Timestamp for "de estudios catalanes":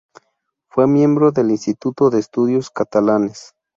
2.09-3.53